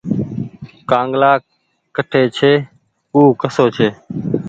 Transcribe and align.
ڪآنگلآ 0.89 1.31
ڪٺي 1.95 2.23
ڇي 2.35 2.51
۔او 3.13 3.21
ڪسو 3.41 3.65
ڇي۔ 3.75 3.87